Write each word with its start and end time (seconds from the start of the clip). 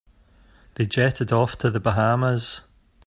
They 0.73 0.87
jetted 0.87 1.31
off 1.31 1.59
to 1.59 1.69
the 1.69 1.79
Bahamas. 1.79 2.63